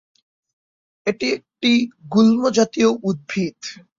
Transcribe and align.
এটি 1.07 1.27
একটি 1.37 1.71
গুল্ম 2.11 2.41
জাতীয় 2.49 2.89
উদ্ভিদ। 3.03 3.57